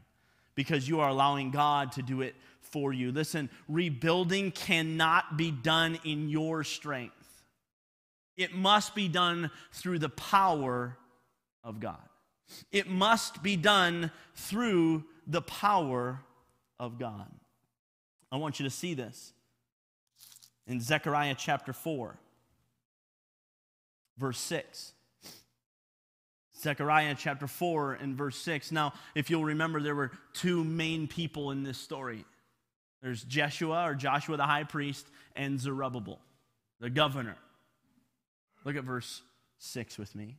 [0.55, 3.13] because you are allowing God to do it for you.
[3.13, 7.43] Listen, rebuilding cannot be done in your strength,
[8.37, 10.97] it must be done through the power
[11.63, 12.03] of God.
[12.73, 16.21] It must be done through the power
[16.79, 17.31] of God.
[18.31, 19.33] I want you to see this
[20.67, 22.17] in Zechariah chapter 4,
[24.19, 24.93] verse 6.
[26.57, 28.73] Zechariah chapter 4 and verse 6.
[28.73, 32.25] Now, if you'll remember, there were two main people in this story
[33.03, 35.07] there's Jeshua or Joshua the high priest
[35.37, 36.21] and Zerubbabel,
[36.81, 37.37] the governor.
[38.65, 39.21] Look at verse
[39.59, 40.39] 6 with me.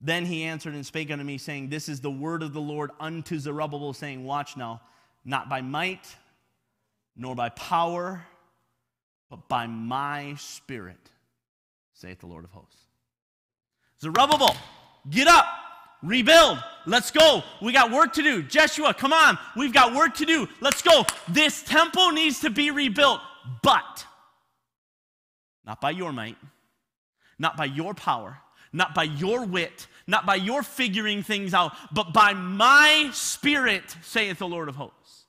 [0.00, 2.92] Then he answered and spake unto me, saying, This is the word of the Lord
[3.00, 4.80] unto Zerubbabel, saying, Watch now,
[5.24, 6.14] not by might,
[7.16, 8.24] nor by power,
[9.30, 11.10] but by my spirit,
[11.94, 12.76] saith the Lord of hosts.
[14.00, 14.56] Zerubbabel,
[15.10, 15.46] get up,
[16.02, 16.58] rebuild.
[16.86, 17.42] Let's go.
[17.60, 18.42] We got work to do.
[18.42, 19.38] Jeshua, come on.
[19.56, 20.48] We've got work to do.
[20.60, 21.04] Let's go.
[21.28, 23.20] This temple needs to be rebuilt,
[23.62, 24.06] but
[25.64, 26.36] not by your might,
[27.38, 28.38] not by your power,
[28.72, 34.38] not by your wit, not by your figuring things out, but by my spirit, saith
[34.38, 35.21] the Lord of hosts.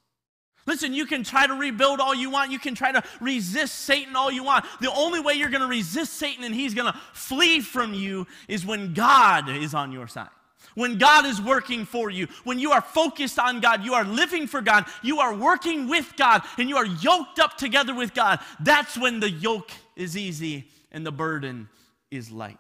[0.66, 2.51] Listen, you can try to rebuild all you want.
[2.51, 4.66] You can try to resist Satan all you want.
[4.80, 8.28] The only way you're going to resist Satan and he's going to flee from you
[8.47, 10.30] is when God is on your side.
[10.76, 14.47] When God is working for you, when you are focused on God, you are living
[14.47, 18.39] for God, you are working with God, and you are yoked up together with God,
[18.59, 21.70] that's when the yoke is easy and the burden
[22.09, 22.57] is light.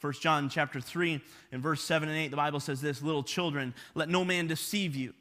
[0.00, 1.20] 1 John chapter 3
[1.52, 4.94] and verse 7 and 8, the Bible says this Little children, let no man deceive
[4.94, 5.14] you.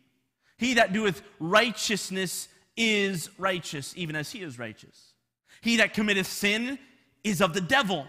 [0.57, 2.47] He that doeth righteousness
[2.77, 5.13] is righteous, even as he is righteous.
[5.61, 6.79] He that committeth sin
[7.23, 8.05] is of the devil.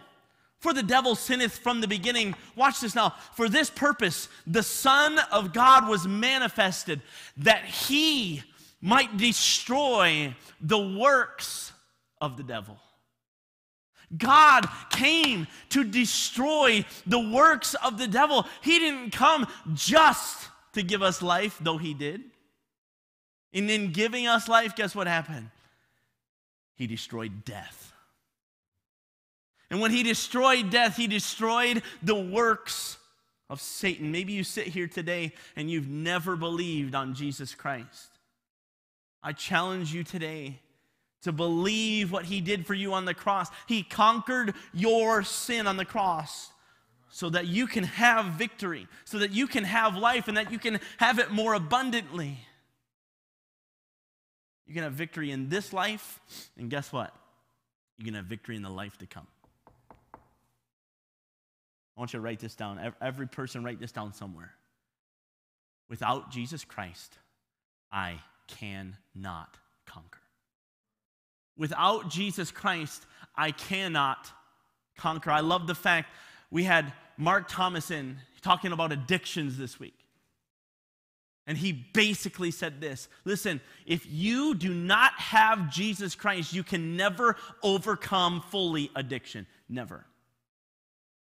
[0.58, 2.34] For the devil sinneth from the beginning.
[2.54, 3.14] Watch this now.
[3.34, 7.02] For this purpose, the Son of God was manifested
[7.38, 8.42] that he
[8.80, 11.72] might destroy the works
[12.20, 12.78] of the devil.
[14.16, 18.46] God came to destroy the works of the devil.
[18.62, 22.22] He didn't come just to give us life, though he did.
[23.52, 25.50] And in giving us life, guess what happened?
[26.74, 27.92] He destroyed death.
[29.70, 32.98] And when he destroyed death, he destroyed the works
[33.48, 34.12] of Satan.
[34.12, 38.10] Maybe you sit here today and you've never believed on Jesus Christ.
[39.22, 40.60] I challenge you today
[41.22, 43.48] to believe what he did for you on the cross.
[43.66, 46.50] He conquered your sin on the cross
[47.08, 50.58] so that you can have victory, so that you can have life, and that you
[50.58, 52.38] can have it more abundantly.
[54.66, 56.20] You can have victory in this life,
[56.58, 57.14] and guess what?
[57.98, 59.26] You can have victory in the life to come.
[61.96, 62.92] I want you to write this down.
[63.00, 64.52] Every person, write this down somewhere.
[65.88, 67.16] Without Jesus Christ,
[67.90, 69.56] I cannot
[69.86, 70.20] conquer.
[71.56, 74.30] Without Jesus Christ, I cannot
[74.98, 75.30] conquer.
[75.30, 76.10] I love the fact
[76.50, 80.05] we had Mark Thomason talking about addictions this week.
[81.46, 86.96] And he basically said this listen, if you do not have Jesus Christ, you can
[86.96, 89.46] never overcome fully addiction.
[89.68, 90.04] Never.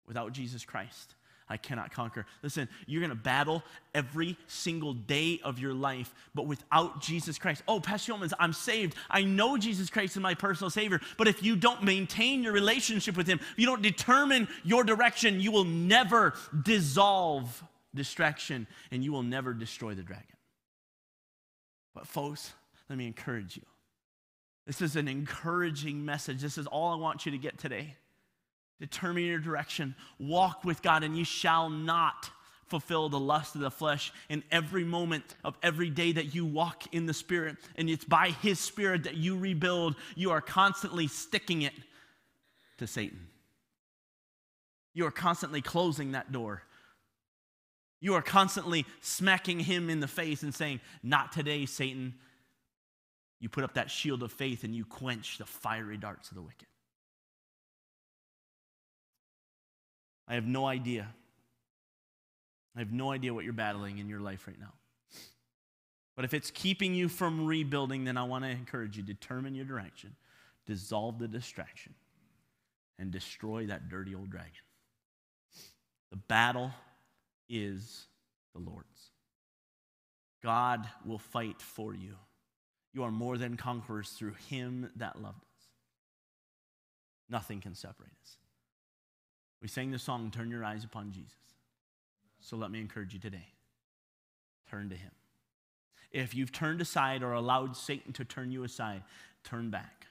[0.08, 1.16] Without Jesus Christ.
[1.50, 2.26] I cannot conquer.
[2.42, 7.64] Listen, you're going to battle every single day of your life, but without Jesus Christ.
[7.68, 8.96] Oh, Pastor Yeomans, I'm saved.
[9.10, 13.18] I know Jesus Christ is my personal Savior, but if you don't maintain your relationship
[13.18, 16.34] with Him, you don't determine your direction, you will never
[16.64, 17.64] dissolve
[17.96, 20.26] distraction and you will never destroy the dragon.
[21.94, 22.54] But, folks,
[22.90, 23.64] let me encourage you.
[24.66, 26.42] This is an encouraging message.
[26.42, 27.96] This is all I want you to get today.
[28.80, 32.30] Determine your direction, walk with God, and you shall not
[32.68, 36.84] fulfill the lust of the flesh in every moment of every day that you walk
[36.94, 37.58] in the Spirit.
[37.76, 39.96] And it's by His Spirit that you rebuild.
[40.16, 41.74] You are constantly sticking it
[42.78, 43.28] to Satan.
[44.94, 46.64] You are constantly closing that door.
[48.04, 52.16] You are constantly smacking him in the face and saying, Not today, Satan.
[53.40, 56.42] You put up that shield of faith and you quench the fiery darts of the
[56.42, 56.68] wicked.
[60.28, 61.08] I have no idea.
[62.76, 64.74] I have no idea what you're battling in your life right now.
[66.18, 69.66] But if it's keeping you from rebuilding, then I want to encourage you determine your
[69.66, 70.14] direction,
[70.66, 71.94] dissolve the distraction,
[73.00, 74.52] and destroy that dirty old dragon.
[76.12, 76.74] The battle
[77.54, 78.08] is
[78.54, 79.12] the Lord's.
[80.44, 82.16] God will fight for you.
[82.94, 85.68] You are more than conquerors through him that loved us.
[87.30, 88.38] Nothing can separate us.
[89.62, 91.32] We sang the song, Turn Your Eyes Upon Jesus.
[92.42, 93.48] So let me encourage you today
[94.70, 95.12] turn to him.
[96.12, 99.04] If you've turned aside or allowed Satan to turn you aside,
[99.44, 100.08] turn back.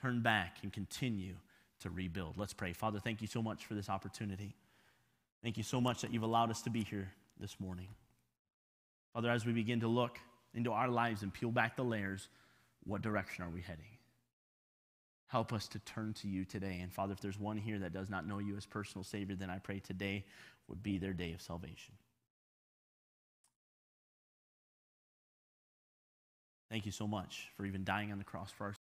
[0.00, 1.34] Turn back and continue
[1.80, 2.38] to rebuild.
[2.38, 2.72] Let's pray.
[2.72, 4.54] Father, thank you so much for this opportunity.
[5.42, 7.88] Thank you so much that you've allowed us to be here this morning.
[9.14, 10.18] Father, as we begin to look
[10.54, 12.28] into our lives and peel back the layers,
[12.84, 13.84] what direction are we heading?
[15.28, 16.80] Help us to turn to you today.
[16.82, 19.48] And Father, if there's one here that does not know you as personal Savior, then
[19.48, 20.24] I pray today
[20.68, 21.94] would be their day of salvation.
[26.68, 28.74] Thank you so much for even dying on the cross for our